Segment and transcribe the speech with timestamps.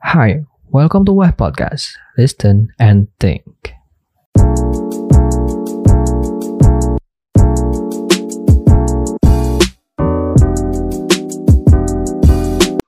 [0.00, 1.92] Hi, welcome to Web Podcast.
[2.16, 3.44] Listen and think.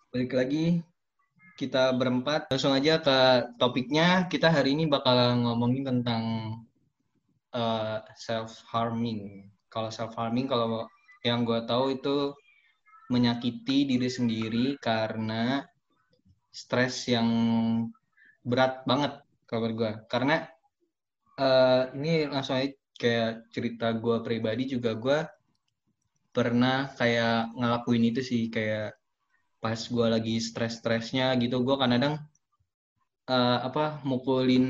[0.08, 0.80] Balik lagi
[1.60, 3.18] kita berempat langsung aja ke
[3.60, 4.24] topiknya.
[4.32, 6.24] Kita hari ini bakal ngomongin tentang
[7.52, 9.52] uh, self harming.
[9.68, 10.88] Kalau self harming kalau
[11.28, 12.32] yang gue tahu itu
[13.12, 15.68] menyakiti diri sendiri karena
[16.52, 17.28] stres yang
[18.44, 19.92] berat banget kalau menurut gue.
[20.12, 20.46] Karena
[21.40, 25.18] uh, ini langsung aja kayak cerita gue pribadi juga gue
[26.32, 28.96] pernah kayak ngelakuin itu sih kayak
[29.58, 32.18] pas gue lagi stres-stresnya gitu gue kadang
[33.28, 34.66] uh, apa mukulin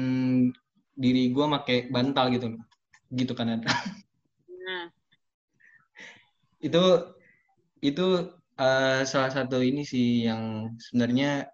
[0.93, 2.57] diri gue pakai bantal gitu
[3.13, 4.85] gitu kan nah.
[6.61, 6.85] itu
[7.81, 8.07] itu
[8.61, 11.49] uh, salah satu ini sih yang sebenarnya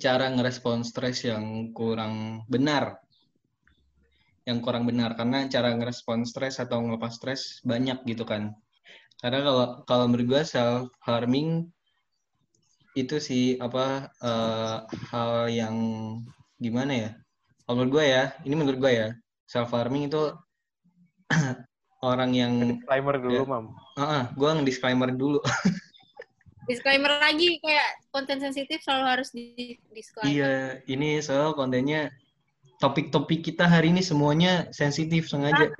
[0.00, 3.00] cara ngerespon stres yang kurang benar
[4.48, 8.56] yang kurang benar karena cara ngerespon stres atau ngelepas stres banyak gitu kan
[9.20, 11.68] karena kalau kalau menurut gue self harming
[12.98, 15.76] itu sih apa uh, hal yang
[16.58, 17.10] gimana ya?
[17.64, 19.08] Kalau menurut gue ya, ini menurut gue ya,
[19.46, 20.34] self harming itu
[22.10, 23.66] orang yang disclaimer dulu, ya, mam.
[23.94, 25.38] Uh -uh, gue nge-disclaimer dulu.
[26.70, 30.30] disclaimer lagi kayak konten sensitif selalu harus di disclaimer.
[30.30, 32.14] Iya, ini soal kontennya
[32.78, 35.74] topik-topik kita hari ini semuanya sensitif sengaja.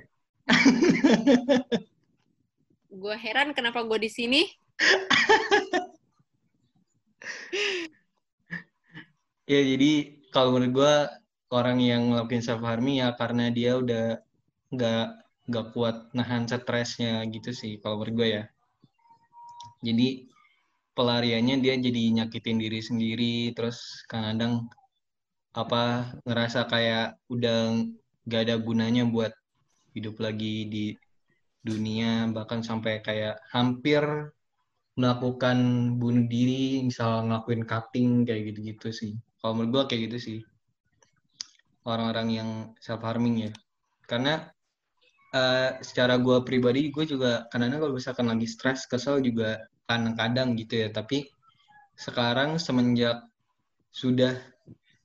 [2.91, 4.43] gue heran kenapa gue di sini.
[9.51, 9.91] ya jadi
[10.35, 10.93] kalau menurut gue
[11.51, 14.19] orang yang ngelakuin self harming ya karena dia udah
[14.71, 15.07] nggak
[15.51, 18.43] nggak kuat nahan stresnya gitu sih kalau menurut gue ya.
[19.81, 20.29] Jadi
[20.97, 24.67] pelariannya dia jadi nyakitin diri sendiri terus kadang
[25.51, 27.83] apa ngerasa kayak udah
[28.27, 29.31] nggak ada gunanya buat
[29.95, 30.85] hidup lagi di
[31.61, 34.01] dunia bahkan sampai kayak hampir
[34.99, 35.57] melakukan
[35.95, 39.13] bunuh diri misal ngelakuin cutting kayak gitu-gitu sih.
[39.39, 40.39] Kalau menurut gue kayak gitu sih.
[41.87, 43.51] Orang-orang yang self harming ya.
[44.05, 44.51] Karena
[45.33, 49.63] uh, secara gue pribadi gue juga kadang kalau misalkan lagi stres kesel juga
[49.97, 51.27] kadang-kadang gitu ya tapi
[51.99, 53.27] sekarang semenjak
[53.91, 54.39] sudah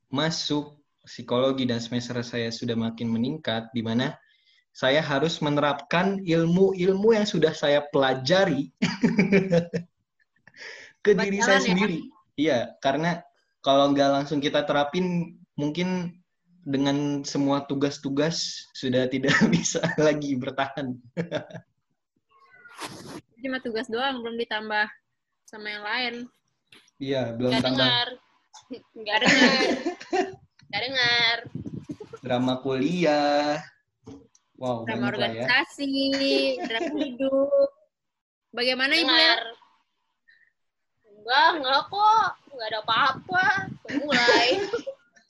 [0.09, 4.15] masuk psikologi dan semester saya sudah makin meningkat di mana
[4.77, 8.69] saya harus menerapkan ilmu-ilmu yang sudah saya pelajari
[11.07, 11.65] ke diri saya ya?
[11.65, 11.99] sendiri.
[12.37, 13.25] Iya, karena
[13.65, 16.21] kalau nggak langsung kita terapin, mungkin
[16.67, 20.93] dengan semua tugas-tugas sudah tidak bisa lagi bertahan.
[23.47, 24.91] Cuma tugas doang, belum ditambah
[25.47, 26.27] sama yang lain.
[26.99, 27.79] Iya, belum gak tambah.
[27.79, 28.09] Dengar.
[28.99, 29.63] Nggak dengar.
[30.67, 31.37] Nggak dengar.
[32.27, 33.63] Drama kuliah.
[34.59, 35.11] Wow, drama ya.
[35.15, 35.95] organisasi,
[36.59, 36.67] ya.
[36.67, 37.71] drama hidup.
[38.51, 39.43] Bagaimana Ibu Ler?
[41.07, 42.31] Enggak, enggak kok.
[42.51, 43.71] Enggak ada apa-apa.
[43.95, 44.59] Mulai.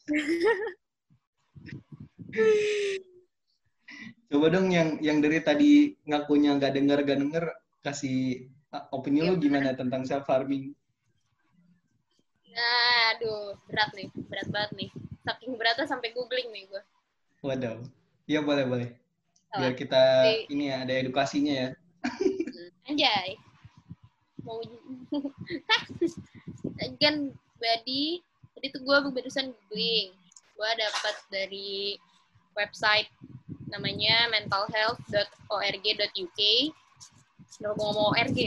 [4.33, 9.31] Coba dong yang yang dari tadi ngakunya nggak dengar gak denger kasih ah, opini ya,
[9.31, 10.75] lo gimana tentang self farming?
[12.51, 14.91] Nah, aduh, berat nih, berat banget nih.
[15.23, 16.83] Saking beratnya sampai googling nih gue.
[17.47, 17.79] Waduh,
[18.27, 18.91] iya boleh boleh.
[19.55, 21.69] Biar kita Jadi, ini ya ada edukasinya ya.
[22.91, 23.39] Anjay.
[24.43, 24.59] Mau
[26.99, 27.31] kan
[27.61, 28.25] body
[28.57, 30.17] tadi tuh gue barusan googling.
[30.57, 32.01] Gue dapat dari
[32.57, 33.13] website
[33.69, 36.41] namanya mentalhealth.org.uk
[37.61, 38.39] udah ngomong org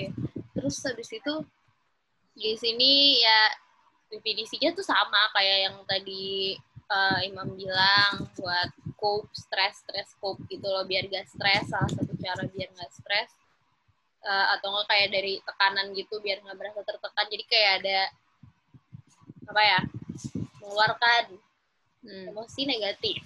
[0.53, 1.33] terus habis itu
[2.35, 3.39] di sini ya
[4.09, 6.57] definisinya tuh sama kayak yang tadi
[6.89, 12.13] uh, Imam bilang buat cope stress stress cope gitu loh biar gak stres salah satu
[12.17, 13.29] cara biar gak stres
[14.25, 17.99] uh, atau enggak kayak dari tekanan gitu biar nggak merasa tertekan jadi kayak ada
[19.49, 19.79] apa ya
[20.61, 21.23] mengeluarkan
[22.05, 22.25] hmm.
[22.33, 23.21] emosi negatif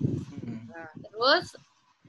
[0.00, 0.60] hmm.
[0.70, 1.56] nah, terus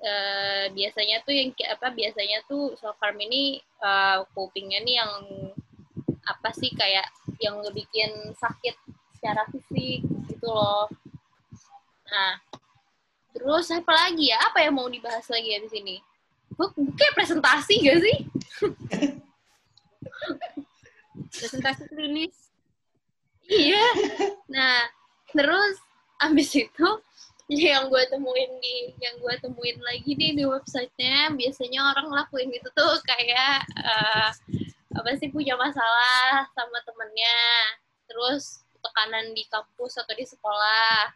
[0.01, 5.11] uh, biasanya tuh yang apa biasanya tuh self harm ini uh, copingnya nih yang
[6.27, 7.07] apa sih kayak
[7.39, 8.75] yang ngebikin sakit
[9.15, 10.91] secara fisik gitu loh
[12.07, 12.39] nah
[13.37, 14.37] Terus apa lagi ya?
[14.49, 15.95] Apa yang mau dibahas lagi ya di sini?
[16.97, 18.17] Kayak presentasi gak sih?
[21.37, 22.33] presentasi klinis.
[23.45, 23.85] Iya.
[24.49, 24.89] Nah,
[25.29, 25.77] terus
[26.17, 26.87] abis itu
[27.47, 32.67] yang gue temuin di yang gue temuin lagi nih di websitenya biasanya orang lakuin itu
[32.75, 34.29] tuh kayak uh,
[34.97, 37.39] apa sih punya masalah sama temennya
[38.11, 41.11] terus tekanan di kampus atau di sekolah,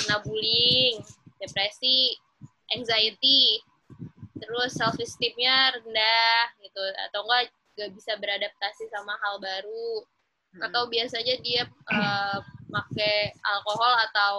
[0.00, 1.02] kena bullying,
[1.36, 2.16] depresi,
[2.72, 3.60] anxiety,
[4.40, 10.04] terus self esteemnya rendah gitu atau enggak gak bisa beradaptasi sama hal baru
[10.56, 10.62] hmm.
[10.68, 12.38] atau biasanya dia uh,
[12.68, 14.34] make alkohol atau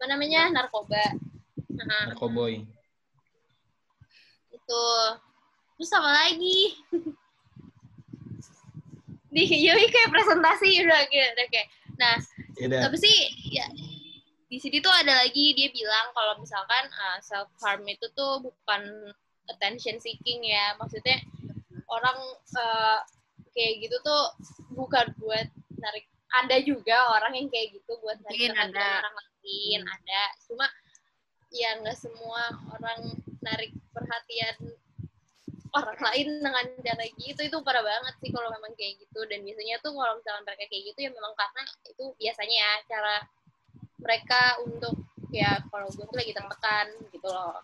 [0.00, 0.48] apa namanya?
[0.48, 1.12] Narkoba.
[1.76, 2.64] Nah, narkoboy.
[4.48, 4.84] Itu.
[5.76, 6.72] Terus sama lagi.
[9.36, 11.68] Di Yoi kayak presentasi udah kayak udah kayak
[12.00, 12.16] nah
[12.56, 12.88] Yaudah.
[12.88, 13.28] tapi sih?
[13.52, 13.68] Ya
[14.50, 18.40] di sini tuh ada lagi dia bilang kalau misalkan uh, eh, self harm itu tuh
[18.40, 19.12] bukan
[19.52, 20.80] attention seeking ya.
[20.80, 21.20] Maksudnya
[21.92, 22.16] orang
[22.56, 23.04] uh,
[23.52, 24.32] kayak gitu tuh
[24.72, 25.44] bukan buat
[25.76, 26.08] narik
[26.40, 29.29] ada juga orang yang kayak gitu buat narik perhatian orang lain
[29.84, 29.94] hmm.
[29.96, 30.22] ada.
[30.46, 30.66] Cuma
[31.50, 32.42] ya nggak semua
[32.76, 34.56] orang narik perhatian
[35.70, 37.40] orang lain dengan cara gitu.
[37.46, 39.20] Itu parah banget sih kalau memang kayak gitu.
[39.26, 43.16] Dan biasanya tuh kalau misalnya mereka kayak gitu ya memang karena itu biasanya ya cara
[44.00, 44.94] mereka untuk
[45.30, 47.60] ya kalau gue tuh lagi tertekan gitu loh.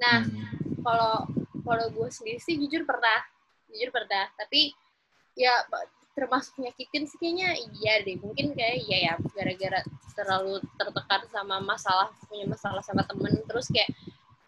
[0.00, 0.80] Nah hmm.
[0.80, 1.28] kalau
[1.62, 3.20] kalau gue sendiri sih jujur pernah
[3.72, 4.28] jujur pernah.
[4.36, 4.72] Tapi
[5.36, 5.64] ya
[6.12, 8.16] termasuk nyakitin sih kayaknya iya deh.
[8.20, 9.80] Mungkin kayak iya ya gara-gara
[10.12, 13.40] terlalu tertekan sama masalah punya masalah sama temen.
[13.48, 13.88] Terus kayak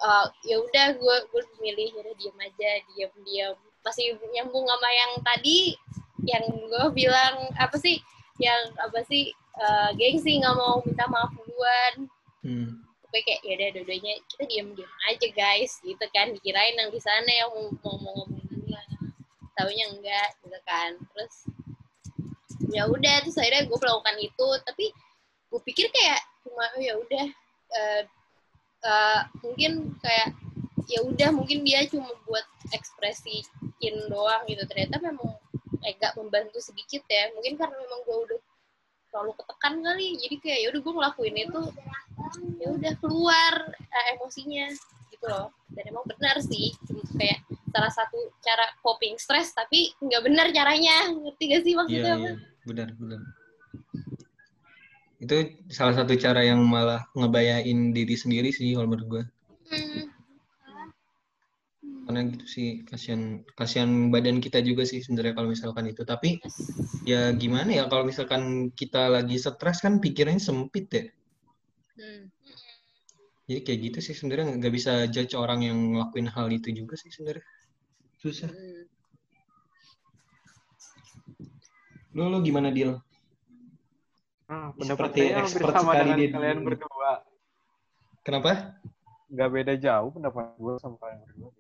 [0.01, 5.13] uh, ya udah gue gue milih ya diem aja diem diem masih nyambung sama yang
[5.21, 5.77] tadi
[6.25, 8.01] yang gue bilang apa sih?
[8.41, 9.33] Yang apa sih?
[9.55, 12.11] Uh, gengsi nggak mau minta maaf duluan.
[12.45, 12.83] Hmm.
[13.15, 15.79] gue kayak ya udah dua-duanya kita diem diem aja guys.
[15.87, 18.89] Gitu kan dikirain yang di sana yang mau mau, ngomong duluan.
[19.55, 20.99] Tahunya enggak gitu kan.
[21.15, 21.47] Terus
[22.73, 24.47] ya udah terus akhirnya gue melakukan itu.
[24.65, 24.87] Tapi
[25.51, 27.27] gue pikir kayak cuma oh ya udah
[27.75, 28.03] uh,
[28.85, 30.37] uh, mungkin kayak
[30.85, 34.63] ya udah mungkin dia cuma buat ekspresiin doang gitu.
[34.69, 35.37] Ternyata memang
[35.85, 37.33] agak membantu sedikit ya.
[37.37, 38.41] Mungkin karena memang gue udah
[39.13, 40.09] terlalu ketekan kali.
[40.21, 41.63] Jadi kayak ya udah gue ngelakuin itu.
[42.61, 44.69] Ya udah keluar uh, emosinya
[45.13, 45.53] gitu loh.
[45.73, 46.73] Dan emang benar sih
[47.15, 47.41] kayak
[47.75, 51.11] salah satu cara coping stress tapi nggak benar caranya.
[51.11, 52.33] Ngerti gak sih maksudnya iya, iya.
[52.63, 53.21] benar benar.
[55.19, 55.37] Itu
[55.75, 59.25] salah satu cara yang malah ngebayain diri sendiri sih kalau menurut gue
[59.73, 60.05] hmm.
[62.05, 66.07] karena gitu sih kasihan kasihan badan kita juga sih sebenarnya kalau misalkan itu.
[66.07, 66.39] Tapi
[67.03, 71.05] ya gimana ya kalau misalkan kita lagi stres kan pikirannya sempit ya.
[71.95, 72.27] Hmm.
[73.47, 74.61] jadi kayak gitu sih sebenarnya.
[74.63, 77.45] Nggak bisa judge orang yang ngelakuin hal itu juga sih sebenarnya
[78.25, 78.89] susah hmm.
[82.17, 82.97] lo lo gimana deal
[84.45, 87.13] Ah, pendapat Seperti saya hampir sama dengan di kalian berdua.
[88.21, 88.77] Kenapa?
[89.33, 91.51] Gak beda jauh pendapat gue sama kalian berdua.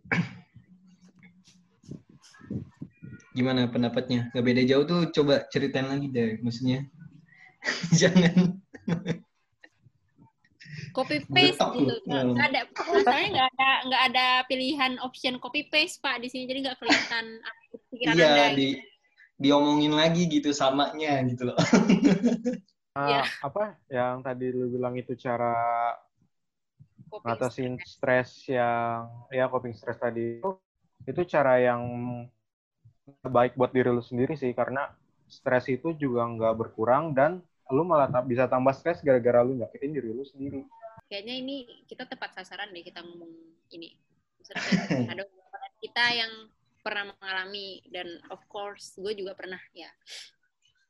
[3.32, 4.28] Gimana pendapatnya?
[4.36, 6.84] Gak beda jauh tuh coba ceritain lagi deh, maksudnya.
[8.00, 8.60] Jangan.
[10.94, 16.22] Copy paste gitu nggak ada masalahnya nggak ada nggak ada pilihan option copy paste pak
[16.22, 17.24] di sini jadi nggak kelihatan
[17.90, 18.82] pikiran iya, anda di, gitu.
[19.42, 23.26] diomongin lagi gitu samanya gitu loh uh, ya.
[23.42, 25.52] apa yang tadi lu bilang itu cara
[27.10, 30.50] ngatasin stres yang ya coping stres tadi itu
[31.04, 31.82] itu cara yang
[33.26, 34.88] baik buat diri lu sendiri sih karena
[35.28, 37.42] stres itu juga nggak berkurang dan
[37.72, 40.64] lu malah bisa tambah stres gara-gara lu nyakitin diri lu sendiri.
[41.14, 41.56] Kayaknya ini
[41.86, 43.30] kita tepat sasaran deh kita ngomong
[43.70, 43.94] ini.
[45.14, 45.22] ada
[45.78, 46.50] kita yang
[46.82, 49.94] pernah mengalami dan of course gue juga pernah ya.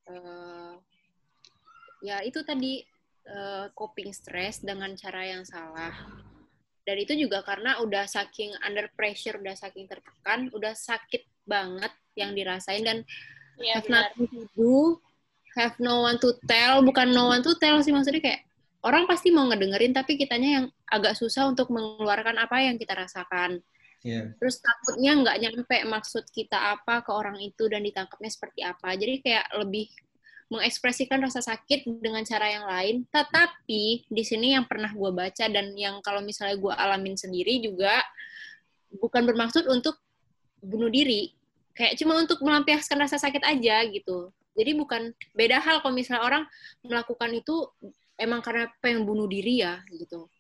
[0.09, 0.81] Uh,
[2.01, 2.81] ya itu tadi
[3.29, 5.93] uh, coping stress dengan cara yang salah
[6.85, 12.37] dan itu juga karena udah saking under pressure udah saking tertekan udah sakit banget yang
[12.37, 13.05] dirasain dan
[13.61, 14.77] ya, have nothing to do
[15.57, 18.45] have no one to tell bukan no one to tell sih maksudnya kayak
[18.85, 23.65] orang pasti mau ngedengerin tapi kitanya yang agak susah untuk mengeluarkan apa yang kita rasakan
[24.05, 24.31] yeah.
[24.37, 29.15] terus takutnya nggak nyampe maksud kita apa ke orang itu dan ditangkapnya seperti apa jadi
[29.25, 29.89] kayak lebih
[30.53, 32.97] mengekspresikan rasa sakit dengan cara yang lain.
[33.09, 38.05] Tetapi di sini yang pernah gue baca dan yang kalau misalnya gue alamin sendiri juga
[38.95, 39.99] bukan bermaksud untuk
[40.63, 41.33] bunuh diri,
[41.75, 44.31] kayak cuma untuk melampiaskan rasa sakit aja gitu.
[44.55, 46.45] Jadi bukan beda hal kalau misalnya orang
[46.87, 47.67] melakukan itu
[48.19, 50.31] emang karena pengen bunuh diri ya gitu.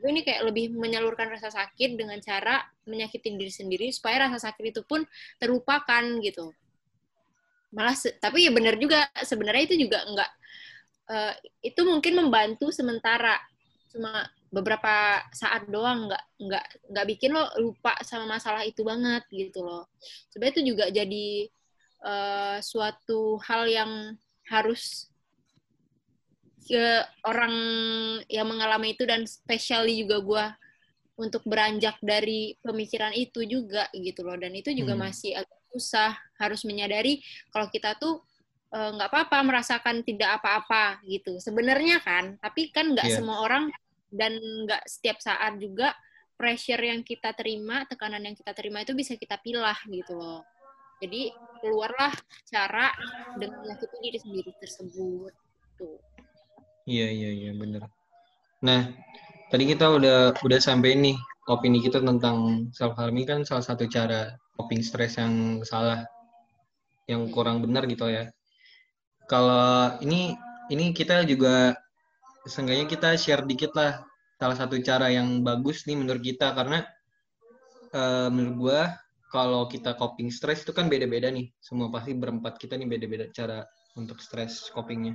[0.00, 4.72] Tapi ini kayak lebih menyalurkan rasa sakit dengan cara menyakitin diri sendiri supaya rasa sakit
[4.72, 5.04] itu pun
[5.36, 6.56] terlupakan gitu.
[7.76, 10.30] Malah tapi ya benar juga sebenarnya itu juga enggak
[11.12, 13.36] uh, itu mungkin membantu sementara.
[13.92, 19.60] Cuma beberapa saat doang nggak nggak nggak bikin lo lupa sama masalah itu banget gitu
[19.60, 19.84] loh.
[20.32, 21.28] Sebenarnya itu juga jadi
[22.08, 23.92] uh, suatu hal yang
[24.48, 25.09] harus
[26.70, 26.86] ke
[27.26, 27.54] orang
[28.30, 30.44] yang mengalami itu dan spesialnya juga gue
[31.18, 34.38] untuk beranjak dari pemikiran itu juga gitu loh.
[34.38, 35.10] Dan itu juga Hmm.
[35.10, 37.18] masih agak susah harus menyadari
[37.50, 38.22] kalau kita tuh
[38.70, 41.42] eh, nggak apa-apa merasakan tidak apa-apa gitu.
[41.42, 43.18] Sebenarnya kan tapi kan nggak Iya.
[43.18, 43.66] semua orang
[44.14, 45.90] dan nggak setiap saat juga
[46.38, 50.46] pressure yang kita terima tekanan yang kita terima itu bisa kita pilah gitu loh.
[51.02, 52.14] Jadi keluarlah
[52.46, 52.94] cara
[53.34, 55.34] dengan menyakiti diri sendiri tersebut.
[55.74, 55.98] Tuh
[56.88, 57.82] Iya iya iya bener.
[58.64, 58.80] Nah
[59.52, 61.16] tadi kita udah udah sampai nih
[61.50, 66.06] opini kita tentang self harming kan salah satu cara coping stres yang salah,
[67.10, 68.30] yang kurang benar gitu ya.
[69.26, 70.36] Kalau ini
[70.70, 71.74] ini kita juga
[72.46, 74.00] seenggaknya kita share dikit lah
[74.40, 76.84] salah satu cara yang bagus nih menurut kita karena
[77.92, 78.80] eh, menurut gua
[79.30, 81.50] kalau kita coping stres itu kan beda-beda nih.
[81.62, 83.62] Semua pasti berempat kita nih beda-beda cara
[83.94, 85.14] untuk stres copingnya.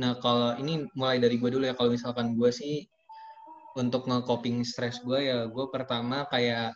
[0.00, 1.74] Nah, kalau ini mulai dari gue dulu ya.
[1.76, 2.86] Kalau misalkan gue sih
[3.76, 6.72] untuk nge-coping stres gue ya, gue pertama kayak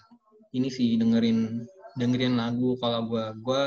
[0.56, 1.64] ini sih dengerin
[1.96, 2.76] dengerin lagu.
[2.80, 3.62] Kalau gue gue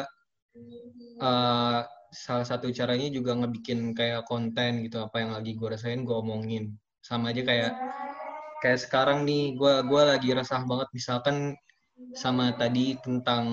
[1.21, 1.79] eh,
[2.09, 6.73] salah satu caranya juga ngebikin kayak konten gitu apa yang lagi gue rasain gue omongin.
[7.01, 7.71] Sama aja kayak
[8.59, 11.55] kayak sekarang nih gue gue lagi resah banget misalkan
[12.15, 13.45] sama tadi tentang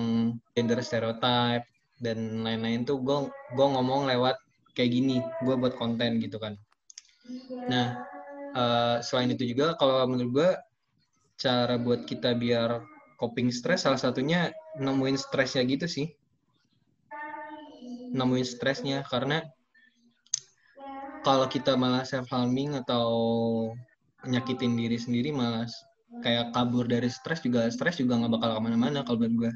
[0.55, 1.63] gender stereotype
[1.99, 3.17] dan lain-lain tuh gue
[3.55, 4.35] gue ngomong lewat
[4.77, 6.53] kayak gini gue buat konten gitu kan.
[7.71, 7.87] Nah
[8.61, 10.49] eh, selain itu juga kalau menurut gue
[11.43, 12.69] cara buat kita biar
[13.21, 14.39] coping stres salah satunya
[14.85, 16.07] nemuin stresnya gitu sih.
[18.17, 19.37] Nemuin stresnya karena
[21.25, 23.07] kalau kita malah self harming atau
[24.31, 25.65] nyakitin diri sendiri malah
[26.23, 29.51] kayak kabur dari stres juga stres juga nggak bakal ke mana-mana kalau buat gue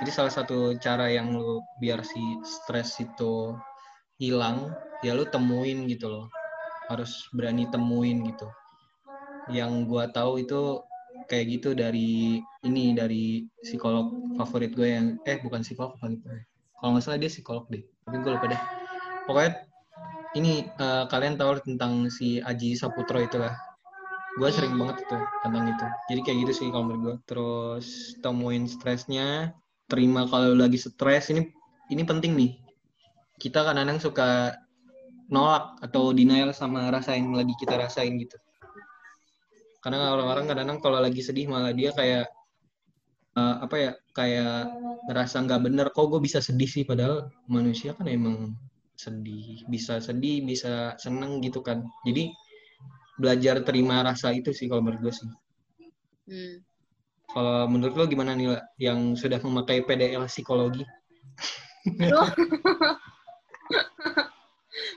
[0.00, 3.34] jadi salah satu cara yang lu biar si stres itu
[4.20, 6.26] hilang ya lu temuin gitu loh.
[6.92, 8.46] Harus berani temuin gitu.
[9.48, 10.84] Yang gua tahu itu
[11.26, 16.38] kayak gitu dari ini dari psikolog favorit gue yang eh bukan psikolog favorit gue
[16.80, 17.84] kalau nggak salah dia psikolog deh.
[18.08, 18.62] Tapi gue lupa deh.
[19.28, 19.52] Pokoknya
[20.34, 23.52] ini eh, kalian tahu tentang si Aji Saputro itulah
[24.38, 25.86] gue sering banget itu tentang itu.
[26.08, 29.52] Jadi kayak gitu sih kalau menurut gue terus temuin stresnya
[29.86, 31.28] terima kalau lagi stres.
[31.30, 31.44] Ini
[31.92, 32.50] ini penting nih
[33.40, 34.54] kita kadang-kadang suka
[35.32, 38.36] nolak atau denial sama rasa yang lagi kita rasain gitu.
[39.80, 42.28] Karena orang-orang kadang-kadang kalau lagi sedih malah dia kayak
[43.38, 44.68] eh, apa ya kayak
[45.08, 46.84] ngerasa nggak bener kok gue bisa sedih sih?
[46.84, 48.52] Padahal manusia kan emang
[48.98, 51.80] sedih bisa sedih bisa seneng gitu kan.
[52.04, 52.34] Jadi
[53.16, 55.30] belajar terima rasa itu sih kalau menurut gue sih.
[56.30, 56.62] Hmm.
[57.30, 60.82] kalau menurut lo gimana nih yang sudah memakai PDL psikologi.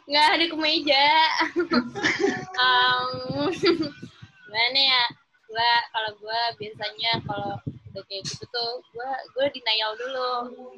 [0.07, 1.05] Nggak ada kemeja.
[2.61, 3.11] um,
[4.45, 5.03] gimana ya?
[5.49, 7.53] Gua kalau gua biasanya kalau
[7.93, 10.31] udah kayak gitu tuh, gua gua denial dulu.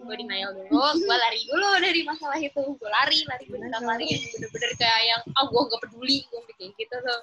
[0.04, 0.68] Gua denial dulu,
[1.08, 2.64] gua lari dulu dari masalah itu.
[2.76, 6.96] Gua lari, lari beneran lari bener-bener kayak yang ah gua gak peduli, gua kayak gitu
[6.96, 7.22] tuh.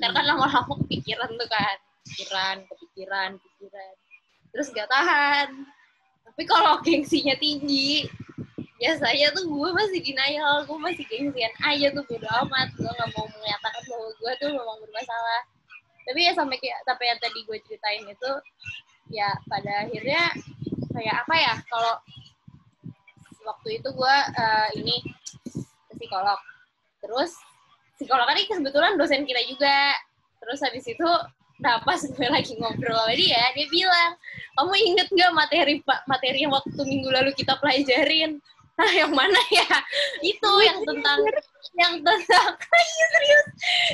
[0.00, 1.76] Ntar kan lama-lama kepikiran tuh kan.
[2.04, 3.92] Pikiran, kepikiran, pikiran.
[4.52, 5.48] Terus gak tahan.
[6.24, 8.08] Tapi kalau gengsinya tinggi,
[8.84, 13.24] biasanya tuh gue masih denial, gue masih gengsian aja tuh bodo amat, gue nggak mau
[13.24, 15.42] menyatakan bahwa gue tuh memang bermasalah.
[16.04, 18.32] Tapi ya sampai kayak sampai yang tadi gue ceritain itu,
[19.08, 20.36] ya pada akhirnya
[20.92, 21.54] kayak apa ya?
[21.64, 21.94] Kalau
[23.48, 24.96] waktu itu gue eh, ini
[25.88, 26.40] ke psikolog,
[27.00, 27.32] terus
[27.96, 29.96] psikolog kan kebetulan dosen kita juga,
[30.44, 31.08] terus habis itu
[31.62, 34.18] Nah, gue lagi ngobrol sama dia, dia bilang,
[34.58, 35.74] kamu inget nggak materi
[36.10, 38.42] materi yang waktu minggu lalu kita pelajarin?
[38.74, 39.68] Nah, yang mana ya?
[40.22, 41.18] Itu yang tentang
[41.74, 42.50] yang tentang
[42.94, 43.46] iya serius,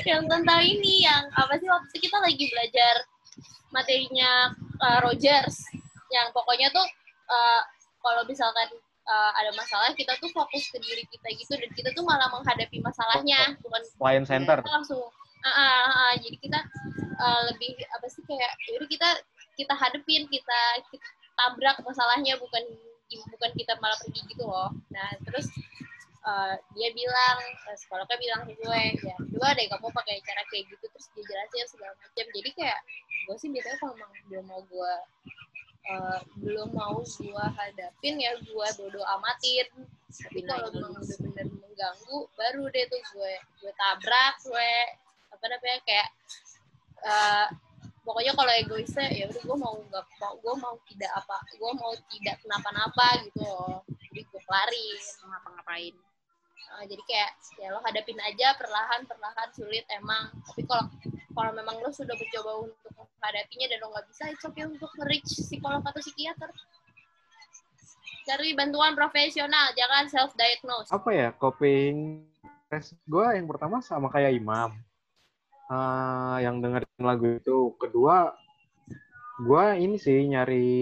[0.05, 2.95] yang tentang ini yang apa sih waktu itu kita lagi belajar
[3.71, 4.51] materinya
[4.83, 5.65] uh, Rogers,
[6.13, 6.85] yang pokoknya tuh
[7.29, 7.61] uh,
[8.01, 8.69] kalau misalkan
[9.07, 12.81] uh, ada masalah kita tuh fokus ke diri kita gitu dan kita tuh malah menghadapi
[12.83, 14.57] masalahnya bukan Client center.
[14.61, 15.01] kita langsung
[15.41, 16.59] ah, ah, ah, jadi kita
[17.17, 19.09] uh, lebih apa sih kayak jadi kita
[19.57, 21.07] kita hadepin kita, kita
[21.37, 22.63] tabrak masalahnya bukan
[23.19, 24.71] bukan kita malah pergi gitu loh.
[24.93, 25.47] Nah terus
[26.23, 27.37] uh, dia bilang
[27.67, 31.23] uh, psikolognya bilang ke gue ya coba deh kamu pakai cara kayak gitu terus dia
[31.25, 32.25] jelasin segala macam.
[32.31, 32.79] Jadi kayak
[33.27, 34.93] gue sih biasanya kalau emang belum mau gue
[35.91, 39.67] uh, belum mau gue hadapin ya gue bodo amatin.
[40.11, 44.71] Tapi kalau memang bener-bener mengganggu baru deh tuh gue gue tabrak gue
[45.31, 46.09] apa namanya kayak
[47.07, 47.47] uh,
[48.11, 51.91] pokoknya kalau egoisnya ya udah gue mau nggak mau gue mau tidak apa gue mau
[52.11, 53.79] tidak kenapa-napa gitu loh.
[53.87, 55.95] Jadi gue kelarin ngapa-ngapain.
[56.75, 60.27] Uh, jadi kayak ya lo hadapin aja perlahan perlahan sulit emang.
[60.43, 60.91] Tapi kalau
[61.31, 65.31] kalau memang lo sudah mencoba untuk menghadapinya dan lo nggak bisa itu okay untuk reach
[65.31, 66.51] psikolog atau psikiater.
[68.27, 72.27] Cari bantuan profesional jangan self diagnose apa ya coping
[72.67, 74.71] stress gue yang pertama sama kayak Imam
[75.71, 77.73] uh, yang dengerin lagu itu.
[77.79, 78.35] Kedua
[79.41, 80.77] gue ini sih nyari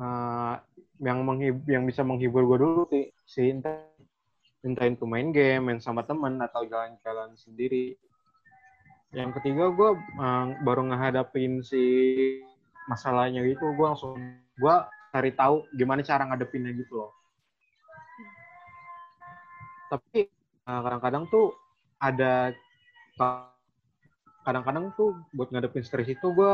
[0.00, 0.56] uh,
[1.02, 3.76] yang menghib yang bisa menghibur gue dulu sih si entah
[5.04, 7.94] main game main sama temen atau jalan-jalan sendiri.
[9.12, 11.84] Yang ketiga gue uh, baru ngehadapin si
[12.88, 14.16] masalahnya gitu gue langsung
[14.56, 14.76] gue
[15.12, 17.12] cari tahu gimana cara ngadepinnya gitu loh.
[19.92, 20.24] Tapi
[20.64, 21.52] kadang eh, kadang-kadang tuh
[22.00, 22.56] ada
[24.42, 26.52] kadang-kadang tuh buat ngadepin stres itu gue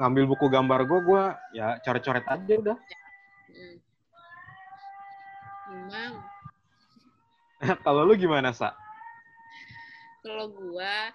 [0.00, 1.22] ngambil buku gambar gue gue
[1.58, 2.78] ya coret-coret aja udah
[3.50, 3.76] hmm.
[5.74, 6.14] Emang.
[7.84, 8.76] Kalau lu gimana, Sa?
[10.24, 11.12] Kalau gua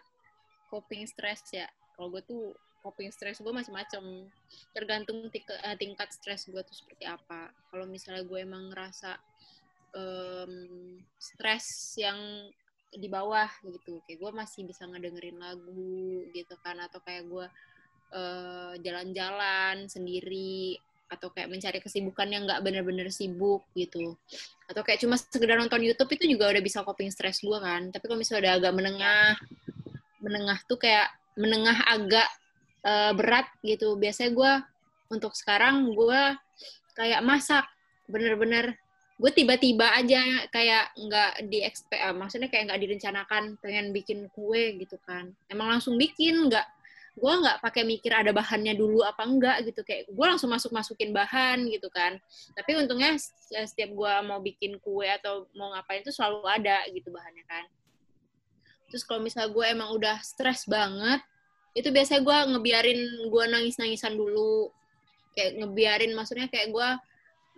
[0.70, 1.65] coping stress ya.
[1.98, 4.32] Kalau gua tuh coping stress gue macam-macam
[4.72, 9.20] tergantung eh, tingkat stres gue tuh seperti apa kalau misalnya gue emang ngerasa
[10.00, 11.68] um, stres
[12.00, 12.15] yang
[12.93, 14.01] di bawah gitu.
[14.05, 17.46] Kayak gue masih bisa ngedengerin lagu gitu kan atau kayak gue
[18.13, 20.77] uh, jalan-jalan sendiri
[21.10, 24.13] atau kayak mencari kesibukan yang nggak bener-bener sibuk gitu.
[24.69, 27.89] Atau kayak cuma sekedar nonton YouTube itu juga udah bisa coping stress gue kan.
[27.89, 29.29] Tapi kalau misalnya udah agak menengah
[30.22, 32.29] menengah tuh kayak menengah agak
[32.86, 33.98] uh, berat gitu.
[33.98, 34.51] Biasanya gue
[35.10, 36.22] untuk sekarang gue
[36.93, 37.65] kayak masak
[38.05, 38.77] bener-bener
[39.19, 44.95] gue tiba-tiba aja kayak nggak di uh, maksudnya kayak nggak direncanakan pengen bikin kue gitu
[45.03, 45.35] kan.
[45.51, 46.63] Emang langsung bikin nggak
[47.19, 49.83] gue nggak pakai mikir ada bahannya dulu apa enggak gitu.
[49.83, 52.15] Kayak gue langsung masuk masukin bahan gitu kan.
[52.55, 53.19] Tapi untungnya
[53.51, 57.67] setiap gue mau bikin kue atau mau ngapain itu selalu ada gitu bahannya kan.
[58.88, 61.19] Terus kalau misalnya gue emang udah stres banget
[61.75, 64.71] itu biasanya gue ngebiarin gue nangis nangisan dulu.
[65.36, 66.89] Kayak ngebiarin maksudnya kayak gue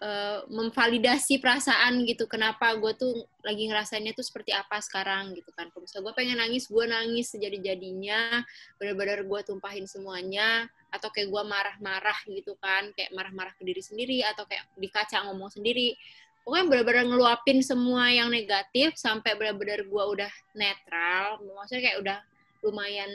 [0.01, 3.13] uh, memvalidasi perasaan gitu kenapa gue tuh
[3.45, 5.69] lagi ngerasainnya tuh seperti apa sekarang gitu kan.
[5.69, 8.41] Kalau misalnya gue pengen nangis gue nangis sejadi jadinya
[8.81, 14.25] benar-benar gue tumpahin semuanya atau kayak gue marah-marah gitu kan kayak marah-marah ke diri sendiri
[14.25, 15.93] atau kayak di kaca ngomong sendiri.
[16.41, 22.17] Pokoknya benar-benar ngeluapin semua yang negatif sampai benar-benar gue udah netral maksudnya kayak udah
[22.65, 23.11] lumayan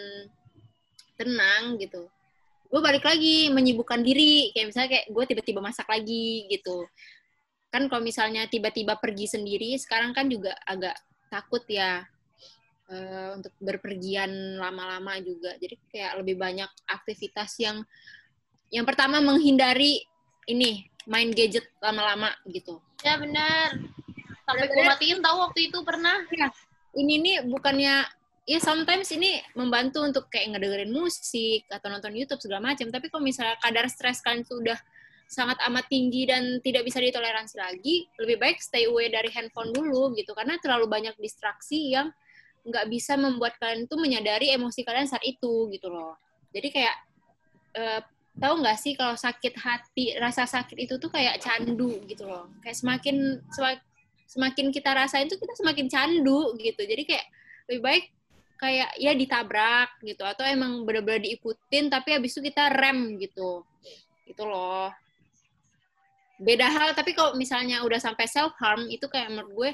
[1.19, 2.07] tenang gitu
[2.67, 4.51] gue balik lagi menyibukkan diri.
[4.53, 6.87] Kayak misalnya kayak gue tiba-tiba masak lagi gitu.
[7.71, 10.95] Kan kalau misalnya tiba-tiba pergi sendiri sekarang kan juga agak
[11.31, 12.07] takut ya
[12.91, 15.55] uh, untuk berpergian lama-lama juga.
[15.59, 17.83] Jadi kayak lebih banyak aktivitas yang
[18.71, 20.03] yang pertama menghindari
[20.51, 22.83] ini main gadget lama-lama gitu.
[23.07, 23.79] Ya benar.
[24.47, 26.23] Sampai gue matiin tahu waktu itu pernah.
[26.31, 26.51] Ya,
[26.95, 28.07] ini nih bukannya
[28.47, 32.87] ya sometimes ini membantu untuk kayak ngedengerin musik atau nonton YouTube segala macam.
[32.89, 34.79] Tapi kalau misalnya kadar stres kalian itu udah
[35.27, 40.15] sangat amat tinggi dan tidak bisa ditoleransi lagi, lebih baik stay away dari handphone dulu
[40.15, 40.31] gitu.
[40.39, 42.15] Karena terlalu banyak distraksi yang
[42.63, 46.15] nggak bisa membuat kalian tuh menyadari emosi kalian saat itu gitu loh.
[46.55, 46.97] Jadi kayak
[47.75, 48.01] uh,
[48.39, 52.47] tahu nggak sih kalau sakit hati, rasa sakit itu tuh kayak candu gitu loh.
[52.63, 53.43] Kayak semakin
[54.31, 56.87] semakin kita rasain tuh kita semakin candu gitu.
[56.87, 57.27] Jadi kayak
[57.67, 58.05] lebih baik
[58.57, 63.63] kayak ya ditabrak gitu atau emang benar-benar diikutin tapi habis itu kita rem gitu.
[64.25, 64.91] Itu loh.
[66.37, 69.71] Beda hal tapi kalau misalnya udah sampai self harm itu kayak menurut gue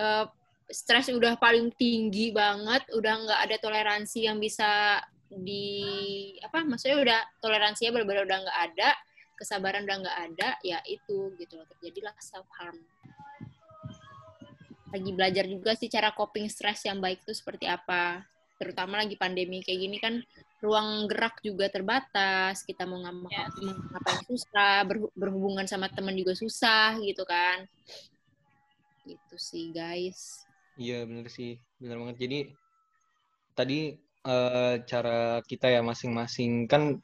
[0.00, 0.24] uh,
[0.68, 5.00] stres udah paling tinggi banget udah nggak ada toleransi yang bisa
[5.32, 8.90] di apa maksudnya udah toleransinya benar-benar udah nggak ada
[9.40, 11.64] kesabaran udah nggak ada ya itu gitu loh.
[11.76, 12.76] Terjadilah self harm
[14.92, 18.22] lagi belajar juga sih cara coping stress yang baik itu seperti apa.
[18.60, 20.20] Terutama lagi pandemi kayak gini kan
[20.62, 23.58] ruang gerak juga terbatas, kita mau ngapain, yes.
[23.90, 24.86] ngapain susah,
[25.18, 27.66] berhubungan sama teman juga susah gitu kan.
[29.02, 30.46] Gitu sih guys.
[30.78, 32.16] Iya bener sih, bener banget.
[32.22, 32.38] Jadi
[33.58, 37.02] tadi uh, cara kita ya masing-masing kan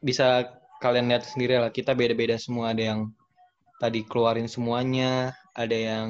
[0.00, 3.00] bisa kalian lihat sendiri lah kita beda-beda semua ada yang
[3.76, 6.08] tadi keluarin semuanya ada yang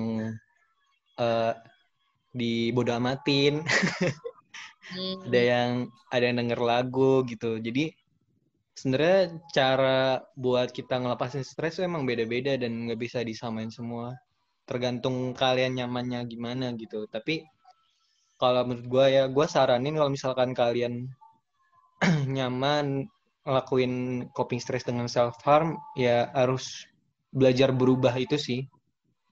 [1.19, 1.55] uh,
[2.35, 3.65] dibodoh amatin.
[4.91, 5.23] Hmm.
[5.31, 5.71] ada yang
[6.11, 7.63] ada yang denger lagu gitu.
[7.63, 7.95] Jadi
[8.75, 14.19] sebenarnya cara buat kita ngelepasin stres itu emang beda-beda dan nggak bisa disamain semua.
[14.67, 17.07] Tergantung kalian nyamannya gimana gitu.
[17.07, 17.47] Tapi
[18.41, 21.07] kalau menurut gue ya gue saranin kalau misalkan kalian
[22.37, 23.07] nyaman
[23.45, 26.89] ngelakuin coping stress dengan self harm ya harus
[27.31, 28.61] belajar berubah itu sih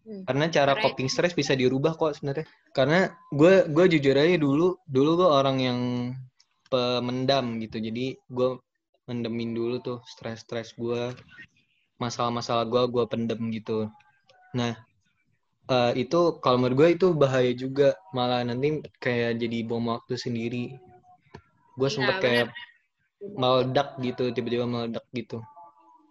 [0.09, 0.25] Hmm.
[0.25, 2.49] Karena cara Karena- coping stres bisa dirubah kok sebenarnya.
[2.73, 5.81] Karena gue gue jujur aja dulu dulu gue orang yang
[6.73, 7.77] pemendam gitu.
[7.77, 8.57] Jadi gue
[9.05, 11.13] mendemin dulu tuh stres-stres gue,
[12.01, 13.93] masalah-masalah gue gue pendem gitu.
[14.57, 14.81] Nah
[15.69, 20.73] eh, itu kalau menurut gue itu bahaya juga malah nanti kayak jadi bom waktu sendiri.
[21.77, 22.25] Gue Iya, sempet bener.
[22.25, 22.47] kayak
[23.19, 25.43] meledak gitu tiba-tiba meledak gitu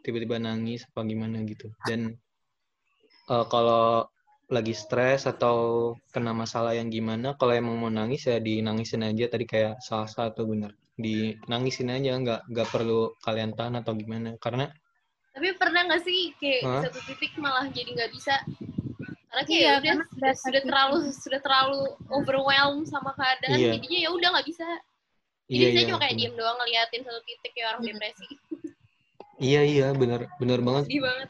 [0.03, 2.19] tiba-tiba nangis apa gimana gitu dan
[3.29, 4.07] eh, kalau
[4.47, 9.43] lagi stres atau kena masalah yang gimana kalau emang mau nangis ya dinangisin aja tadi
[9.43, 14.71] kayak salah satu bener dinangisin aja nggak nggak perlu kalian tahan atau gimana karena
[15.35, 16.81] Tapi pernah nggak sih kayak Hah?
[16.89, 18.41] satu titik malah jadi nggak bisa?
[19.29, 23.77] Karena kayak Iya, udah, karena sudah, udah sudah terlalu sudah terlalu overwhelmed sama keadaan, Iya.
[23.77, 24.65] jadinya ya udah nggak bisa.
[25.45, 26.23] Jadi iya saya iya cuma kayak bener.
[26.25, 27.89] diem doang ngeliatin satu titik kayak orang Hmm.
[27.93, 28.25] depresi.
[29.37, 31.29] iya iya bener bener banget Sedih banget.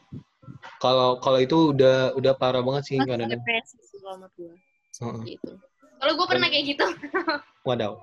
[0.78, 4.54] Kalau kalau itu udah udah parah banget sih kadang depresi sih kalau menurut gue.
[5.02, 5.22] Heeh.
[5.34, 5.50] Gitu.
[5.98, 6.86] Kalau gue pernah kayak gitu.
[7.68, 7.98] wadaw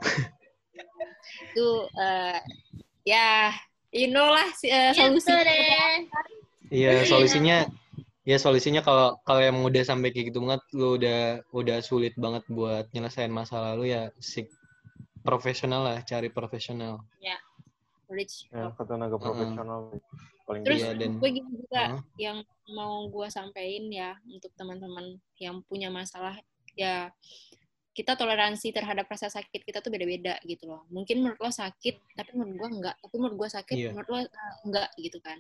[1.55, 2.37] Itu eh,
[3.07, 3.49] ya
[3.95, 5.31] you know lah si- eh, Gitu solusi.
[5.31, 5.95] deh.
[6.73, 7.57] Iya, solusinya
[8.25, 12.41] ya solusinya kalau kalau yang udah sampai kayak gitu banget lu udah udah sulit banget
[12.49, 14.49] buat nyelesain masalah lu ya sik
[15.21, 17.01] profesional lah, cari profesional.
[18.09, 18.49] Rich.
[18.53, 19.91] Ya, ke tenaga profesional
[20.45, 22.01] paling Terus Iya, dan- gue gini juga Heeh.
[22.21, 22.37] yang
[22.71, 26.37] mau gue sampein ya untuk teman-teman yang punya masalah
[26.77, 27.09] ya
[27.95, 30.83] kita toleransi terhadap rasa sakit kita tuh beda-beda gitu loh.
[30.91, 32.95] Mungkin menurut lo sakit, tapi menurut gue enggak.
[32.99, 33.89] Tapi menurut gue sakit, Iya.
[33.95, 34.29] menurut lo eh,
[34.67, 35.39] enggak gitu kan.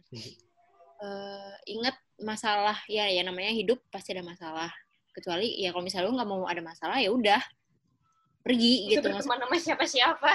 [0.95, 4.71] Eh, ingat masalah ya ya namanya hidup pasti ada masalah.
[5.11, 7.43] Kecuali ya kalau misalnya lo nggak mau ada masalah ya udah
[8.39, 9.07] pergi Gitu gitu.
[9.11, 10.31] Berteman sama siapa-siapa.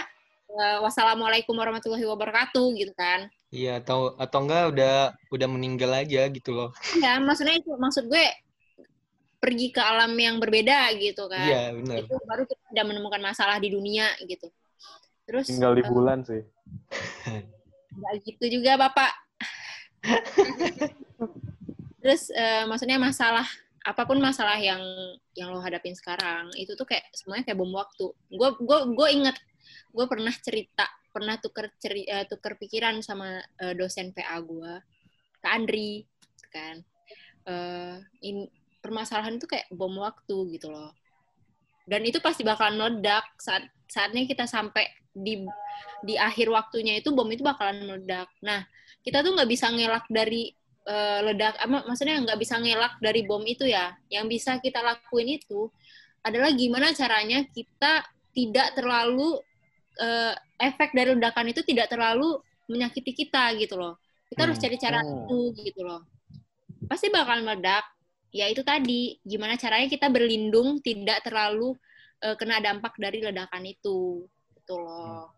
[0.51, 3.31] Eh, wassalamualaikum warahmatullahi wabarakatuh gitu kan.
[3.51, 4.95] Iya, atau atau enggak udah
[5.35, 6.71] udah meninggal aja gitu loh.
[7.03, 8.25] Ya, maksudnya itu maksud gue
[9.41, 11.49] pergi ke alam yang berbeda gitu kan.
[11.49, 11.97] Iya, benar.
[12.05, 14.47] Itu baru kita tidak menemukan masalah di dunia gitu.
[15.27, 16.43] Terus tinggal di eh, bulan sih.
[17.99, 19.13] nggak gitu juga Bapak.
[22.05, 23.49] Terus eh, maksudnya masalah
[23.81, 24.81] apa pun masalah yang
[25.33, 28.13] yang lo hadapin sekarang itu tuh kayak semuanya kayak bom waktu.
[28.29, 29.37] Gue gue gue inget
[29.91, 34.73] gue pernah cerita pernah tuker ceri, eh, tuker pikiran sama eh, dosen PA gue
[35.43, 36.07] ke Andri
[36.51, 36.83] kan.
[37.47, 38.47] Eh, in,
[38.81, 40.95] permasalahan itu kayak bom waktu gitu loh.
[41.85, 45.43] Dan itu pasti bakalan meledak saat saatnya kita sampai di
[46.07, 48.31] di akhir waktunya itu bom itu bakalan meledak.
[48.47, 48.63] Nah,
[49.03, 50.55] kita tuh nggak bisa ngelak dari
[50.87, 53.99] eh, ledak, ama, maksudnya nggak bisa ngelak dari bom itu ya.
[54.07, 55.69] Yang bisa kita lakuin itu
[56.23, 59.41] adalah gimana caranya kita tidak terlalu
[59.99, 62.39] eh, efek dari ledakan itu tidak terlalu
[62.71, 63.99] menyakiti kita gitu loh.
[64.31, 64.65] Kita harus Hmm.
[64.69, 65.11] cari cara Hmm.
[65.27, 66.07] itu gitu loh.
[66.87, 67.83] Pasti bakal meledak.
[68.31, 71.75] Ya itu tadi, gimana caranya kita berlindung tidak terlalu
[72.21, 74.29] eh, kena dampak dari ledakan itu.
[74.55, 75.33] Gitu loh.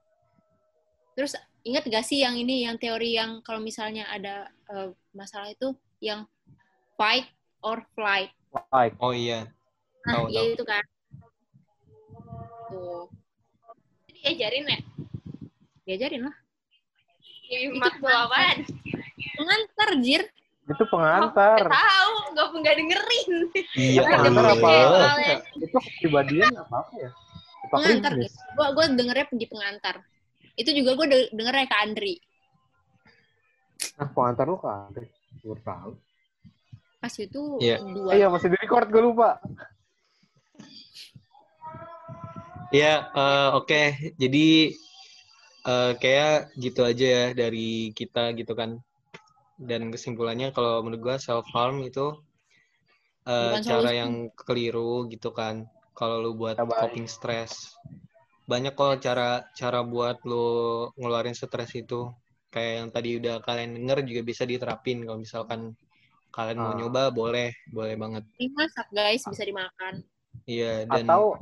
[1.15, 5.71] Terus ingat gak sih yang ini yang teori yang kalau misalnya ada eh, masalah itu
[6.03, 6.27] yang
[6.99, 7.31] fight
[7.63, 8.35] or flight.
[8.69, 9.49] Like, Oh iya.
[10.05, 10.53] Nah, Tahu, ya tahu.
[10.53, 10.85] itu kan.
[12.69, 13.07] Tuh,
[14.23, 14.79] Diajarin ya?
[15.83, 16.37] diajarin lah.
[17.51, 18.59] Ya, mat tuh apaan?
[19.35, 20.23] Pengantar, Jir.
[20.63, 21.59] itu pengantar.
[21.59, 23.31] Gak tahu, gak nggak dengerin.
[23.75, 24.71] Iya, pengantar apa?
[25.59, 27.11] Itu kepribadian apa apa ya?
[27.67, 28.39] Apa Pengantar gitu.
[28.55, 29.97] Gua gua dengernya di pengantar.
[30.55, 32.15] Itu juga gue de dengernya ke Andri.
[33.99, 34.95] Nah, pengantar lu kan?
[35.43, 35.93] Gue tahu.
[37.03, 37.77] Pas itu Iya.
[37.83, 38.11] dua.
[38.15, 39.43] Eh, iya masih di record gue lupa.
[42.73, 43.83] Ya, eh, oke.
[44.17, 44.47] Jadi
[45.63, 48.81] eh, kayak gitu aja ya dari kita gitu kan.
[49.61, 52.17] Dan kesimpulannya kalau menurut gua self harm itu
[53.29, 54.01] eh, Bukan cara solusi.
[54.01, 55.69] yang keliru gitu kan.
[55.93, 56.73] Kalau lu buat baik.
[56.81, 57.77] coping stress.
[58.49, 60.47] Banyak kok cara cara buat lu
[60.97, 62.09] ngeluarin stres itu.
[62.53, 65.61] Kayak yang tadi udah kalian denger juga bisa diterapin kalau misalkan
[66.33, 66.77] kalian mau Ah.
[66.81, 68.25] nyoba boleh, boleh banget.
[68.37, 70.01] Ini masak guys, bisa dimakan.
[70.49, 71.37] Iya dan Atau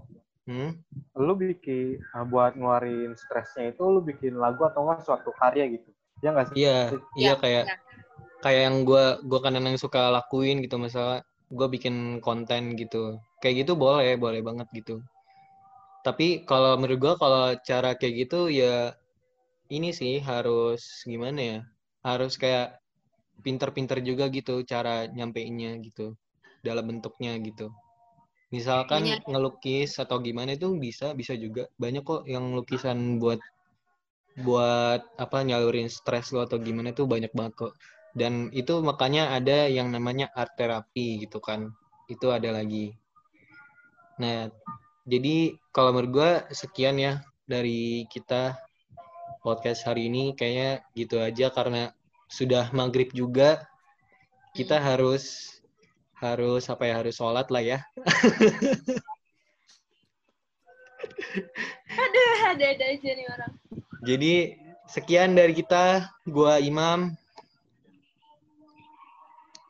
[0.49, 0.71] hmm?
[1.19, 5.91] lu bikin uh, buat ngeluarin stresnya itu lu bikin lagu atau enggak suatu karya gitu.
[6.21, 6.55] Ya nggak sih?
[6.61, 6.79] Iya,
[7.17, 7.77] iya Ya, kayak ya.
[8.45, 13.21] kayak yang gua gua kadang suka lakuin gitu misalnya gua bikin konten gitu.
[13.41, 15.01] Kayak gitu boleh, boleh banget gitu.
[16.01, 18.97] Tapi kalau menurut gua kalau cara kayak gitu ya
[19.69, 21.59] ini sih harus gimana ya?
[22.01, 22.81] Harus kayak
[23.41, 26.17] pinter-pinter juga gitu cara nyampeinnya gitu
[26.61, 27.73] dalam bentuknya gitu.
[28.51, 29.31] Misalkan Banyak.
[29.31, 31.71] ngelukis atau gimana itu bisa, bisa juga.
[31.79, 33.39] Banyak kok yang lukisan buat
[34.43, 37.75] buat apa nyalurin stres lo atau gimana itu banyak banget kok.
[38.11, 41.71] Dan itu makanya ada yang namanya art therapy gitu kan.
[42.11, 42.91] itu ada lagi.
[44.19, 44.51] Nah,
[45.07, 48.59] jadi kalau menurut gue sekian ya dari kita
[49.47, 51.95] podcast hari ini kayaknya gitu aja karena
[52.27, 53.63] sudah maghrib juga
[54.59, 55.55] kita harus
[56.21, 57.81] harus apa ya harus sholat lah ya.
[61.91, 63.53] Aduh, ada-ada aja nih orang.
[64.05, 64.35] Jadi
[64.85, 67.17] sekian dari kita, gua Imam.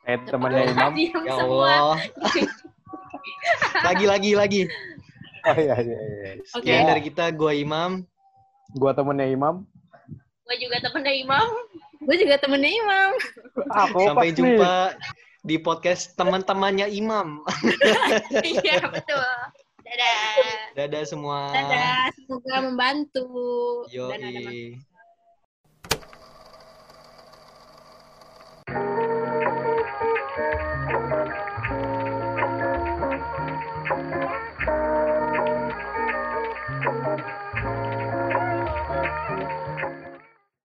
[0.03, 0.91] Eh temannya Imam.
[1.23, 1.35] Ya.
[1.39, 1.95] Allah.
[3.87, 4.61] lagi lagi lagi.
[5.47, 6.31] Oh iya iya iya.
[6.45, 6.89] Sekian Oke.
[6.91, 8.03] dari kita, gua Imam.
[8.75, 9.63] Gua temennya Imam.
[10.51, 11.47] Gue juga temennya Imam.
[12.03, 13.11] Gue juga temennya Imam.
[13.71, 14.99] Aku Sampai jumpa
[15.41, 17.41] di podcast teman-temannya Imam.
[18.45, 19.25] Iya, betul.
[19.81, 20.23] Dadah.
[20.77, 21.51] Dadah semua.
[21.51, 23.27] Dadah, semoga membantu.
[23.91, 24.11] Yoi.
[24.13, 24.41] Dan ada.